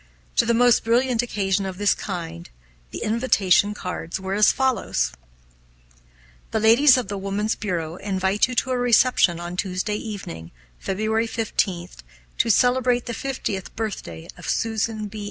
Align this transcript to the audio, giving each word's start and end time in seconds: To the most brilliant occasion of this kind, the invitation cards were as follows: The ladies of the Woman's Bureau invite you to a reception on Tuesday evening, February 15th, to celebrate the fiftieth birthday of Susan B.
To 0.37 0.47
the 0.47 0.55
most 0.55 0.83
brilliant 0.83 1.21
occasion 1.21 1.63
of 1.63 1.77
this 1.77 1.93
kind, 1.93 2.49
the 2.89 3.03
invitation 3.03 3.75
cards 3.75 4.19
were 4.19 4.33
as 4.33 4.51
follows: 4.51 5.11
The 6.49 6.59
ladies 6.59 6.97
of 6.97 7.07
the 7.07 7.19
Woman's 7.19 7.53
Bureau 7.53 7.97
invite 7.97 8.47
you 8.47 8.55
to 8.55 8.71
a 8.71 8.77
reception 8.79 9.39
on 9.39 9.55
Tuesday 9.57 9.97
evening, 9.97 10.49
February 10.79 11.27
15th, 11.27 11.97
to 12.39 12.49
celebrate 12.49 13.05
the 13.05 13.13
fiftieth 13.13 13.75
birthday 13.75 14.27
of 14.39 14.49
Susan 14.49 15.05
B. 15.07 15.19